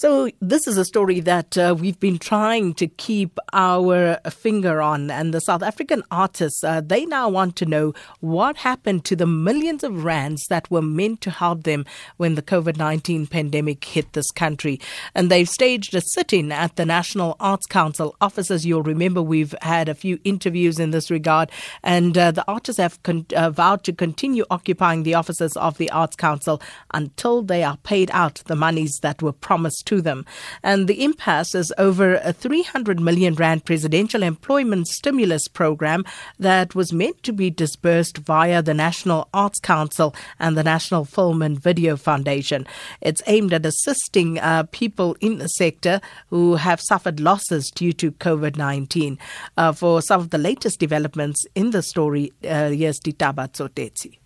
[0.00, 5.10] So, this is a story that uh, we've been trying to keep our finger on.
[5.10, 9.26] And the South African artists, uh, they now want to know what happened to the
[9.26, 11.84] millions of rands that were meant to help them
[12.16, 14.80] when the COVID 19 pandemic hit this country.
[15.14, 18.64] And they've staged a sit in at the National Arts Council offices.
[18.64, 21.50] You'll remember we've had a few interviews in this regard.
[21.82, 25.90] And uh, the artists have con- uh, vowed to continue occupying the offices of the
[25.90, 26.62] Arts Council
[26.94, 30.24] until they are paid out the monies that were promised to them.
[30.62, 36.04] And the impasse is over a 300 million rand presidential employment stimulus program
[36.38, 41.42] that was meant to be disbursed via the National Arts Council and the National Film
[41.42, 42.66] and Video Foundation.
[43.00, 48.12] It's aimed at assisting uh, people in the sector who have suffered losses due to
[48.12, 49.18] COVID 19.
[49.56, 54.19] Uh, for some of the latest developments in the story, uh, here's Ditaba Tsotetsi.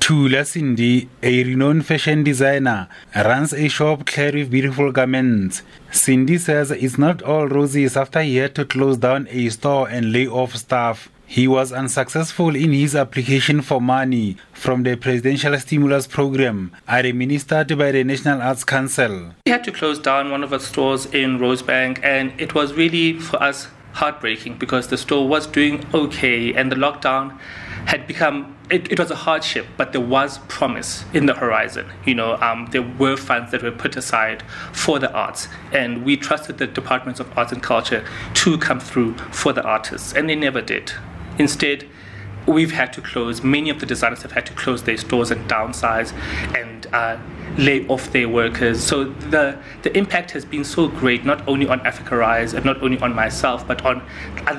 [0.00, 5.62] Thula Sindi, a renowned fashion designer, runs a shop clad with beautiful garments.
[5.90, 10.10] Sindi says it's not all roses after he had to close down a store and
[10.10, 11.10] lay off staff.
[11.26, 17.92] He was unsuccessful in his application for money from the presidential stimulus program administered by
[17.92, 19.34] the National Arts Council.
[19.44, 23.18] We had to close down one of our stores in Rosebank, and it was really
[23.18, 27.38] for us heartbreaking because the store was doing okay and the lockdown
[27.86, 31.92] had become it, it was a hardship, but there was promise in the horizon.
[32.06, 36.16] You know, um, there were funds that were put aside for the arts, and we
[36.16, 40.36] trusted the departments of arts and culture to come through for the artists, and they
[40.36, 40.92] never did.
[41.38, 41.86] Instead,
[42.46, 43.42] we've had to close.
[43.42, 46.12] Many of the designers have had to close their stores and downsize
[46.56, 47.18] and uh,
[47.58, 48.82] lay off their workers.
[48.82, 52.82] So the the impact has been so great, not only on Africa Rise and not
[52.82, 54.02] only on myself, but on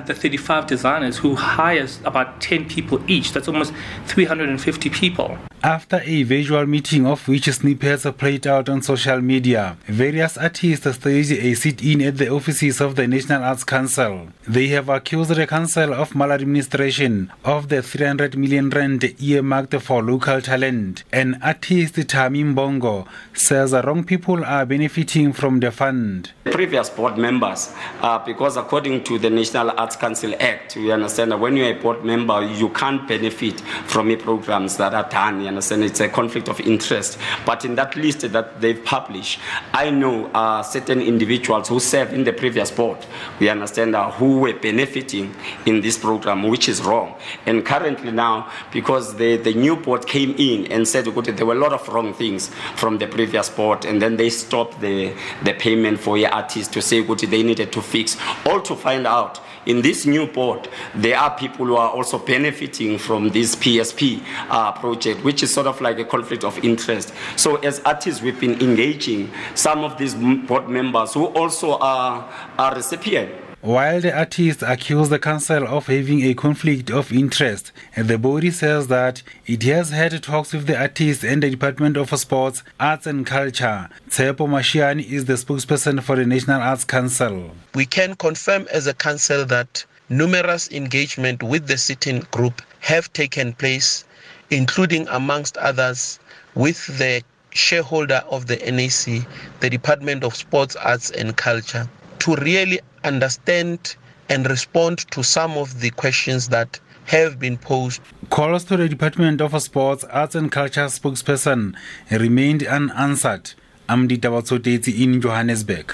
[0.06, 3.34] the 35 designers who hires about 10 people each.
[3.34, 3.74] That's almost
[4.06, 5.38] 350 people.
[5.66, 11.32] After a visual meeting of which snippets played out on social media, various artists staged
[11.32, 14.28] a sit-in at the offices of the National Arts Council.
[14.46, 20.42] They have accused the council of maladministration of the 300 million rand earmarked for local
[20.42, 21.06] talent.
[21.14, 26.34] And artist Tamim Bongo says the wrong people are benefiting from the fund.
[26.44, 31.40] Previous board members, uh, because according to the National Arts Council Act, we understand that
[31.40, 35.84] when you're a board member, you can't benefit from the programs that are done understand
[35.84, 37.18] it's a conflict of interest.
[37.46, 39.40] But in that list that they've published,
[39.74, 43.06] I know uh, certain individuals who served in the previous board,
[43.40, 45.34] we understand uh, who were benefiting
[45.66, 47.16] in this program, which is wrong.
[47.46, 51.60] And currently now, because the, the new board came in and said there were a
[51.60, 56.00] lot of wrong things from the previous board, and then they stopped the, the payment
[56.00, 59.82] for your artists to say good they needed to fix, all to find out in
[59.82, 65.24] this new board, there are people who are also benefiting from this PSP uh, project,
[65.24, 67.14] which is sort of like a conflict of interest.
[67.36, 72.76] So as artists, we've been engaging some of these board members who also are, are
[72.76, 78.52] recipients while the artist accuse the council of having a conflict of interest, the body
[78.52, 83.08] says that it has had talks with the artist and the Department of Sports, Arts
[83.08, 83.88] and Culture.
[84.10, 87.52] Tshepo Mashiane is the spokesperson for the National Arts Council.
[87.74, 93.54] We can confirm as a council that numerous engagement with the sitting group have taken
[93.54, 94.04] place,
[94.50, 96.20] including amongst others
[96.54, 99.26] with the shareholder of the NAC,
[99.62, 101.88] the Department of Sports, Arts and Culture
[102.20, 103.96] to really understand
[104.30, 108.02] and respond to some of the questions that have been posed.
[108.30, 111.76] Calls to the Department of Sports, Arts and Culture spokesperson
[112.10, 113.54] remained unanswered.
[113.90, 115.94] Amdi Tawatsoteti in Johannesburg.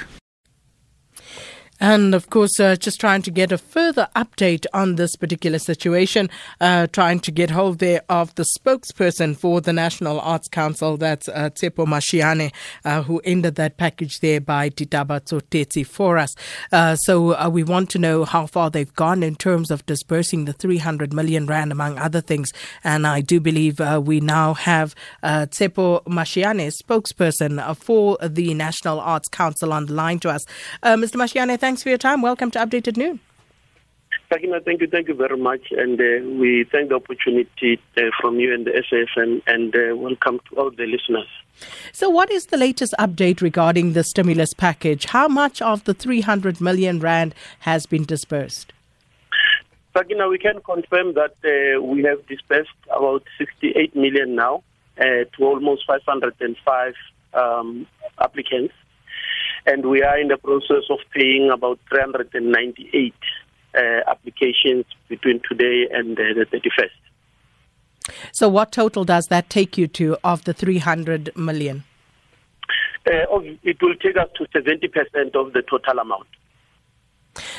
[1.80, 6.30] And of course, uh, just trying to get a further update on this particular situation,
[6.60, 11.30] uh, trying to get hold there of the spokesperson for the National Arts Council, that's
[11.30, 12.52] uh, Tshepo Mashiane,
[12.84, 16.36] uh, who ended that package there by Ditaba Tsotetsi for us.
[16.72, 20.46] Uh, so uh, we want to know how far they've gone in terms of dispersing
[20.46, 22.52] the 300 million rand, among other things.
[22.84, 29.00] And I do believe uh, we now have uh, Tshepo Mashiane, spokesperson for the National
[29.00, 30.46] Arts Council, on the line to us.
[30.84, 31.16] Mr.
[31.16, 32.24] Mashiane, thanks for your time.
[32.24, 33.20] Welcome to Updated Noon.
[34.28, 38.40] Sakina, thank you, thank you very much, and uh, we thank the opportunity uh, from
[38.40, 41.28] you and the SAFM, and uh, welcome to all the listeners.
[41.92, 45.06] So, what is the latest update regarding the stimulus package?
[45.06, 48.74] How much of the 300 million rand has been disbursed?
[49.96, 54.64] Sakina, we can confirm that uh, we have disbursed about 68 million now
[54.98, 56.96] uh, to almost 505
[57.36, 57.86] um,
[58.20, 58.74] applicants
[59.66, 63.14] and we are in the process of paying about 398
[63.76, 66.90] uh, applications between today and uh, the 31st.
[68.32, 71.84] So, what total does that take you to of the 300 million?
[73.10, 76.28] uh, it will take us to 70% of the total amount.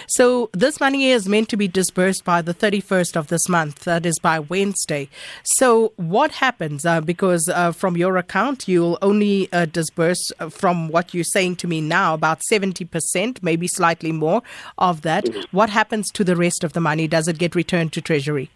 [0.06, 4.05] So this money is meant to be disbursed by the 31st of this month, that
[4.05, 5.08] is by Wednesday.
[5.43, 6.84] So what happens?
[6.84, 11.56] Uh, because uh, from your account, you'll only uh, disburse uh, from what you're saying
[11.56, 14.43] to me now about 70%, maybe slightly more
[14.78, 15.25] of that.
[15.25, 15.56] Mm-hmm.
[15.56, 17.06] What happens to the rest of the money?
[17.08, 18.50] Does it get returned to Treasury?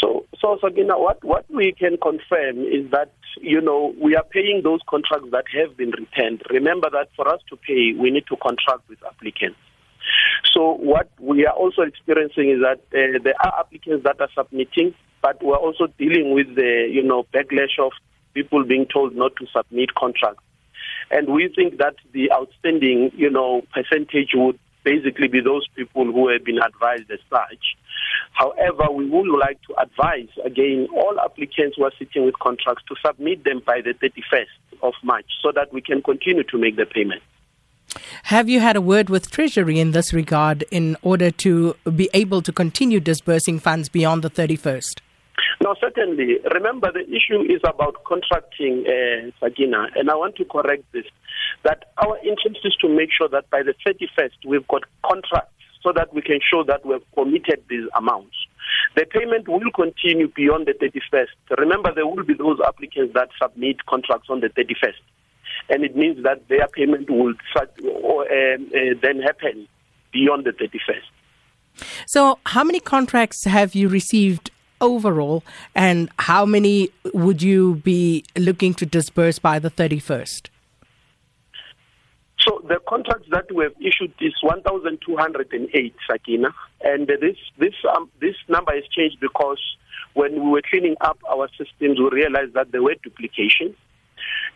[0.00, 4.62] So, so Sakina, what, what we can confirm is that you know, we are paying
[4.62, 6.42] those contracts that have been returned.
[6.50, 9.58] Remember that for us to pay, we need to contract with applicants.
[10.52, 14.94] So what we are also experiencing is that uh, there are applicants that are submitting,
[15.22, 17.92] but we're also dealing with the, you know, backlash of
[18.34, 20.42] people being told not to submit contracts.
[21.10, 24.58] And we think that the outstanding, you know, percentage would
[24.88, 27.76] basically be those people who have been advised as such.
[28.32, 32.94] However, we would like to advise again all applicants who are sitting with contracts to
[33.04, 36.86] submit them by the 31st of March so that we can continue to make the
[36.86, 37.22] payment.
[38.24, 42.42] Have you had a word with Treasury in this regard in order to be able
[42.42, 45.00] to continue disbursing funds beyond the 31st?
[45.68, 46.38] No, certainly.
[46.54, 51.04] Remember, the issue is about contracting, uh, Sakina, and I want to correct this
[51.62, 55.92] that our interest is to make sure that by the 31st we've got contracts so
[55.92, 58.34] that we can show that we've committed these amounts.
[58.96, 61.58] The payment will continue beyond the 31st.
[61.58, 65.02] Remember, there will be those applicants that submit contracts on the 31st
[65.68, 69.68] and it means that their payment will start, or, uh, uh, then happen
[70.12, 71.10] beyond the 31st.
[72.06, 74.50] So, how many contracts have you received
[74.80, 75.42] overall,
[75.74, 80.48] and how many would you be looking to disburse by the 31st?
[82.40, 88.36] So the contracts that we have issued is 1,208, Sakina, and this this um, this
[88.48, 89.58] number has changed because
[90.14, 93.74] when we were cleaning up our systems, we realized that there were duplications.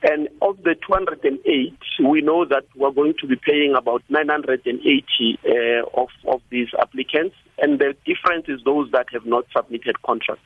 [0.03, 6.01] And of the 208, we know that we're going to be paying about 980 uh,
[6.01, 7.37] of, of these applicants.
[7.59, 10.43] And the difference is those that have not submitted contracts.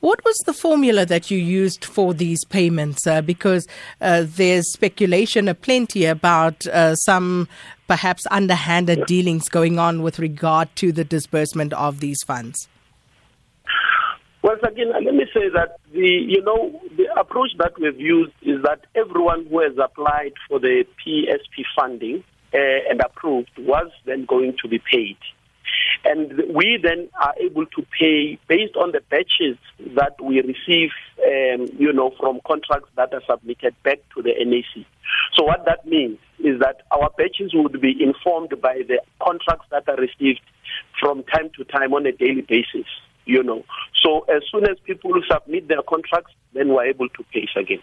[0.00, 3.06] What was the formula that you used for these payments?
[3.06, 3.66] Uh, because
[4.00, 7.46] uh, there's speculation aplenty about uh, some
[7.86, 9.04] perhaps underhanded yeah.
[9.06, 12.69] dealings going on with regard to the disbursement of these funds.
[14.42, 18.62] Once again, let me say that the you know the approach that we've used is
[18.62, 22.58] that everyone who has applied for the PSP funding uh,
[22.88, 25.18] and approved was then going to be paid,
[26.06, 29.58] and we then are able to pay based on the batches
[29.94, 30.88] that we receive,
[31.18, 34.86] um, you know, from contracts that are submitted back to the NAC.
[35.36, 39.86] So what that means is that our batches would be informed by the contracts that
[39.86, 40.40] are received
[40.98, 42.86] from time to time on a daily basis
[43.26, 43.64] you know.
[44.02, 47.80] So as soon as people submit their contracts, then we're able to pay again.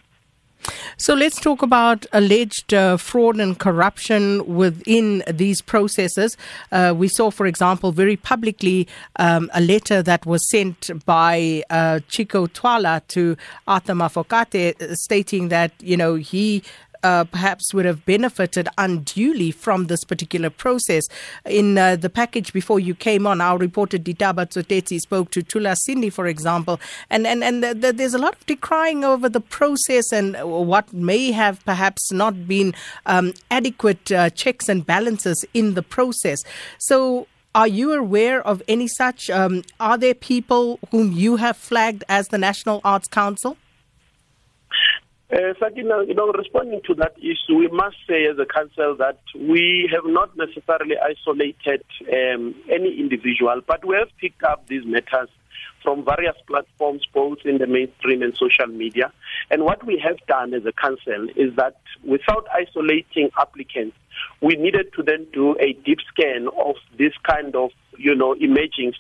[0.98, 6.36] So let's talk about alleged uh, fraud and corruption within these processes.
[6.72, 8.88] Uh, we saw, for example, very publicly
[9.18, 13.38] um, a letter that was sent by uh, Chico Twala to
[13.68, 16.63] Arthur Mafokate uh, stating that, you know, he
[17.04, 21.08] uh, perhaps would have benefited unduly from this particular process.
[21.46, 25.76] In uh, the package before you came on, our reporter Ditaba Tsotetsi spoke to Thula
[25.76, 26.80] Sindi, for example,
[27.10, 30.92] and, and, and the, the, there's a lot of decrying over the process and what
[30.94, 32.74] may have perhaps not been
[33.06, 36.39] um, adequate uh, checks and balances in the process.
[36.77, 39.32] So, are you aware of any such?
[39.32, 43.58] Um, are there people whom you have flagged as the National Arts Council?
[45.29, 49.19] Uh, Sakina, you know, responding to that issue, we must say as a council that
[49.36, 55.27] we have not necessarily isolated um, any individual, but we have picked up these matters
[55.84, 59.12] from various platforms, both in the mainstream and social media.
[59.51, 63.98] And what we have done as a council is that without isolating applicants,
[64.41, 68.93] we needed to then do a deep scan of this kind of, you know, emerging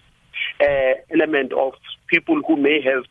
[0.61, 1.73] uh, element of
[2.07, 3.05] people who may have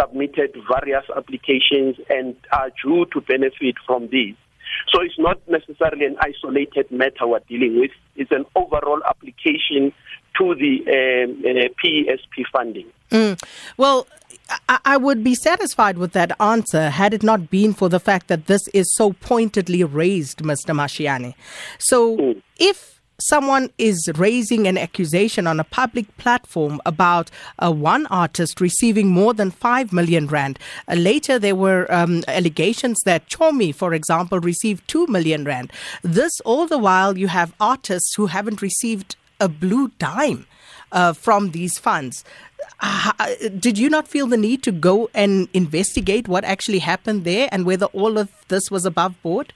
[0.00, 4.34] submitted various applications and are due to benefit from these.
[4.88, 7.90] So it's not necessarily an isolated matter we're dealing with.
[8.16, 9.92] It's an overall application
[10.38, 12.86] to the um, uh, PESP funding.
[13.10, 13.42] Mm.
[13.76, 14.06] Well,
[14.68, 18.46] I would be satisfied with that answer had it not been for the fact that
[18.46, 20.74] this is so pointedly raised, Mr.
[20.74, 21.34] Mashiane.
[21.78, 22.42] So, mm.
[22.58, 29.08] if someone is raising an accusation on a public platform about uh, one artist receiving
[29.08, 30.58] more than 5 million rand.
[30.88, 35.72] Uh, later, there were um, allegations that Chomi, for example, received 2 million rand.
[36.02, 40.46] This, all the while, you have artists who haven't received a blue dime
[40.92, 42.24] uh, from these funds.
[42.80, 43.12] uh,
[43.58, 47.64] did you not feel the need to go and investigate what actually happened there and
[47.64, 49.52] whether all of this was above board?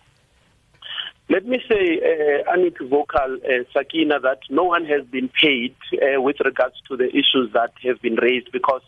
[1.31, 6.41] Let me say, uh, unequivocal, uh, Sakina, that no one has been paid uh, with
[6.45, 8.83] regards to the issues that have been raised because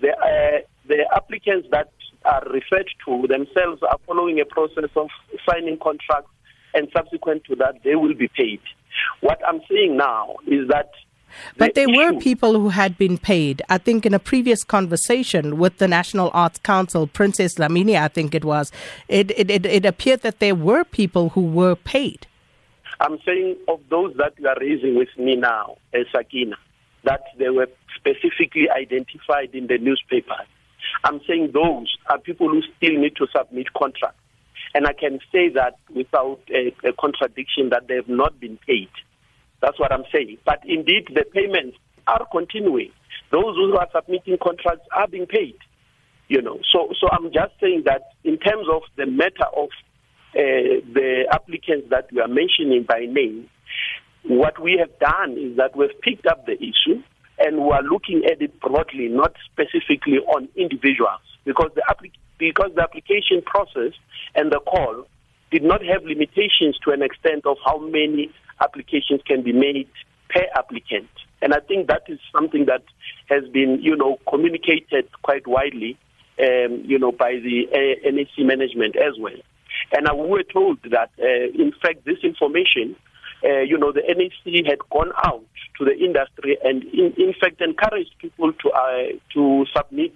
[0.00, 1.92] the, uh, the applicants that
[2.24, 5.10] are referred to themselves are following a process of
[5.48, 6.32] signing contracts
[6.74, 8.60] and subsequent to that, they will be paid.
[9.20, 10.90] What I'm saying now is that
[11.56, 13.62] but there were people who had been paid.
[13.68, 18.34] I think in a previous conversation with the National Arts Council, Princess Dlamini, I think
[18.34, 18.72] it was,
[19.08, 22.26] it, it, it, it appeared that there were people who were paid.
[23.00, 25.76] I'm saying of those that you are raising with me now,
[26.12, 26.56] Sakina,
[27.04, 30.46] that they were specifically identified in the newspapers.
[31.04, 34.20] I'm saying those are people who still need to submit contracts.
[34.74, 38.88] And I can say that without a, a contradiction that they have not been paid.
[39.66, 40.38] That's what I'm saying.
[40.46, 42.92] But indeed, the payments are continuing.
[43.32, 45.56] Those who are submitting contracts are being paid.
[46.28, 49.68] You know, so so I'm just saying that in terms of the matter of
[50.34, 53.50] uh, the applicants that we are mentioning by name,
[54.22, 57.02] what we have done is that we've picked up the issue
[57.38, 62.70] and we are looking at it broadly, not specifically on individuals, because the applic- because
[62.76, 63.92] the application process
[64.36, 65.06] and the call
[65.50, 69.88] did not have limitations to an extent of how many applications can be made
[70.28, 71.08] per applicant.
[71.42, 72.82] And I think that is something that
[73.28, 75.98] has been, you know, communicated quite widely,
[76.40, 79.36] um, you know, by the uh, NAC management as well.
[79.92, 82.96] And we were told that, uh, in fact, this information,
[83.44, 85.44] uh, you know, the NAC had gone out
[85.78, 89.02] to the industry and, in, in fact, encouraged people to uh,
[89.34, 90.14] to submit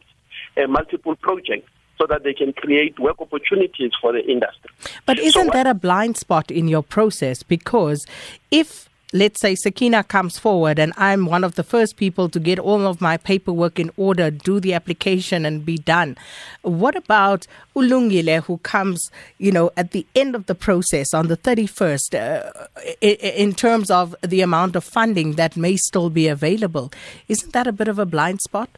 [0.56, 1.70] uh, multiple projects
[2.00, 4.70] so that they can create work opportunities for the industry.
[5.04, 7.42] But isn't so, that a blind spot in your process?
[7.42, 8.06] Because
[8.50, 12.58] if let's say Sakina comes forward and I'm one of the first people to get
[12.58, 16.16] all of my paperwork in order, do the application and be done.
[16.62, 21.36] What about Ulungile who comes, you know, at the end of the process on the
[21.36, 22.66] 31st uh,
[23.00, 26.92] in terms of the amount of funding that may still be available?
[27.28, 28.70] Isn't that a bit of a blind spot?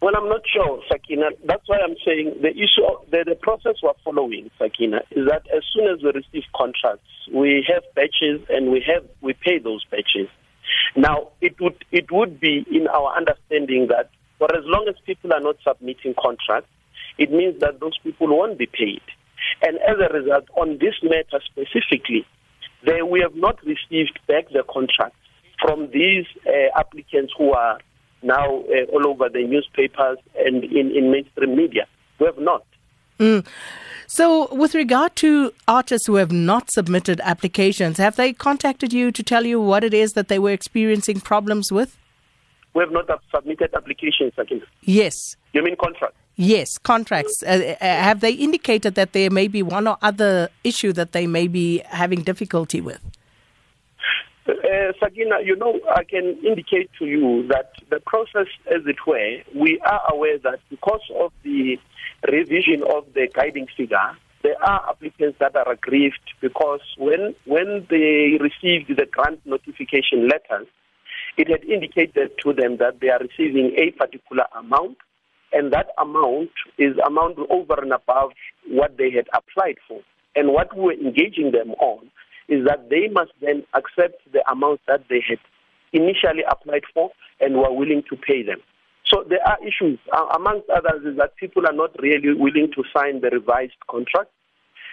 [0.00, 1.30] Well, I'm not sure, Sakina.
[1.44, 5.42] That's why I'm saying the issue, of, the, the process we're following, Sakina, is that
[5.54, 9.84] as soon as we receive contracts, we have batches and we have we pay those
[9.90, 10.28] batches.
[10.96, 15.32] Now, it would it would be in our understanding that for as long as people
[15.32, 16.70] are not submitting contracts,
[17.18, 19.02] it means that those people won't be paid.
[19.62, 22.24] And as a result, on this matter specifically,
[22.86, 25.18] they, we have not received back the contracts
[25.60, 27.80] from these uh, applicants who are
[28.22, 31.86] now uh, all over the newspapers and in, in mainstream media.
[32.18, 32.64] We have not.
[33.18, 33.46] Mm.
[34.06, 39.22] So, with regard to artists who have not submitted applications, have they contacted you to
[39.22, 41.98] tell you what it is that they were experiencing problems with?
[42.74, 44.62] We have not submitted applications, again.
[44.82, 45.36] Yes.
[45.52, 46.16] You mean contracts?
[46.36, 47.42] Yes, contracts.
[47.42, 51.26] Uh, uh, have they indicated that there may be one or other issue that they
[51.26, 53.00] may be having difficulty with?
[54.48, 54.54] Uh,
[55.12, 60.02] you know, I can indicate to you that the process, as it were, we are
[60.10, 61.78] aware that because of the
[62.30, 68.38] revision of the guiding figure, there are applicants that are aggrieved because when when they
[68.40, 70.66] received the grant notification letters,
[71.36, 74.96] it had indicated to them that they are receiving a particular amount,
[75.52, 78.30] and that amount is amount over and above
[78.66, 80.00] what they had applied for.
[80.36, 82.10] And what we were engaging them on
[82.48, 85.38] is that they must then accept the amounts that they had
[85.92, 88.60] initially applied for and were willing to pay them.
[89.06, 92.84] So there are issues, uh, amongst others, is that people are not really willing to
[92.94, 94.30] sign the revised contract.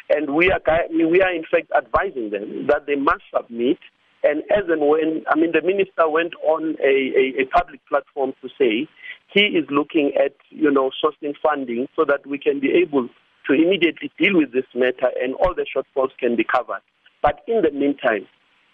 [0.10, 3.80] And we are, we are in fact advising them that they must submit.
[4.24, 8.34] And as and when, I mean, the minister went on a, a, a public platform
[8.42, 8.88] to say
[9.34, 13.10] he is looking at, you know, sourcing funding so that we can be able
[13.48, 16.82] to immediately deal with this matter and all the shortfalls can be covered.
[17.26, 18.28] But in the meantime,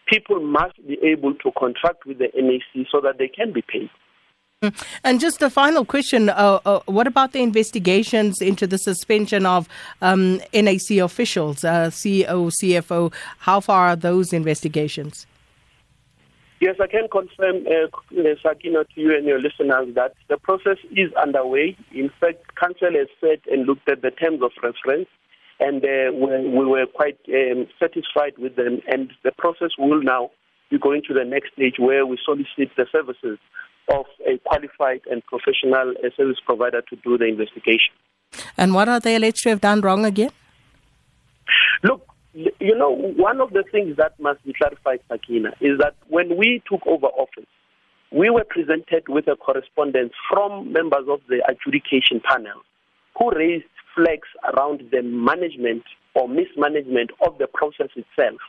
[0.08, 3.89] people must be able to contract with the NAC so that they can be paid.
[4.62, 4.86] Mm.
[5.05, 9.70] And just a final question uh, uh, what about the investigations into the suspension of
[10.01, 13.13] um, NAC officials, uh, CEO, CFO?
[13.38, 15.25] How far are those investigations?
[16.60, 20.77] Yes, I can confirm, uh, uh, Sakina, to you and your listeners that the process
[20.91, 21.77] is underway.
[21.93, 25.08] In fact, Council has set and looked at the terms of reference
[25.62, 28.82] and uh, we were quite um, satisfied with them.
[28.88, 30.32] And the process will now
[30.72, 33.38] be going to the next stage where we solicit the services
[33.94, 37.94] of a qualified and professional uh, service provider to do the investigation.
[38.58, 40.32] And what are they alleged to have done wrong again?
[41.84, 46.38] Look, you know, one of the things that must be clarified, Sakina, is that when
[46.38, 47.50] we took over office,
[48.12, 52.62] we were presented with a correspondence from members of the adjudication panel
[53.22, 55.84] who raised flags around the management
[56.16, 58.40] or mismanagement of the process itself.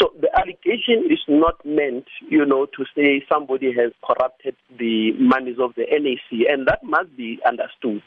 [0.00, 5.58] So the allegation is not meant, you know, to say somebody has corrupted the monies
[5.60, 8.02] of the NAC, and that must be understood.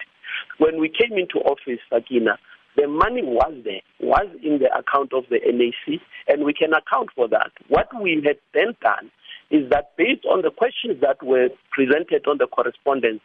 [0.57, 2.37] When we came into office, Sakina,
[2.75, 7.09] the money was there, was in the account of the NAC, and we can account
[7.15, 7.51] for that.
[7.69, 9.11] What we had then done
[9.49, 13.21] is that based on the questions that were presented on the correspondence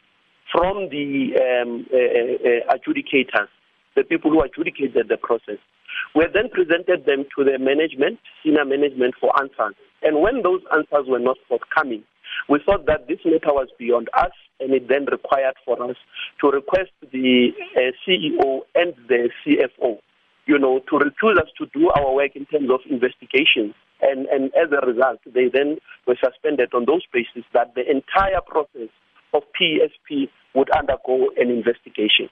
[0.52, 3.49] from the um, uh, uh, adjudicators,
[3.97, 5.59] the people who adjudicated the process,
[6.14, 9.75] we then presented them to the management, senior management for answers.
[10.02, 12.04] And when those answers were not forthcoming,
[12.49, 15.97] we thought that this matter was beyond us and it then required for us
[16.40, 19.99] to request the uh, CEO and the CFO,
[20.47, 23.75] you know, to refuse us to do our work in terms of investigation.
[24.02, 28.40] And, and as a result, they then were suspended on those bases that the entire
[28.47, 28.88] process
[29.35, 32.29] of PSP would undergo an investigation.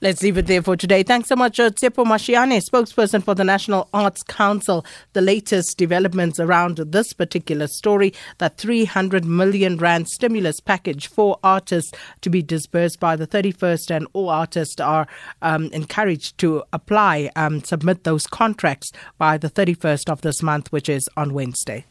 [0.00, 1.02] Let's leave it there for today.
[1.02, 4.84] Thanks so much, uh, Tshepo Mashiane, spokesperson for the National Arts Council.
[5.12, 11.92] The latest developments around this particular story, that 300 million rand stimulus package for artists
[12.20, 15.06] to be disbursed by the 31st, and all artists are
[15.40, 20.88] um, encouraged to apply, um, submit those contracts by the 31st of this month, which
[20.88, 21.84] is on Wednesday.